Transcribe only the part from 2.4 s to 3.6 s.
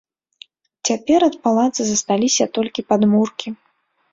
толькі падмуркі.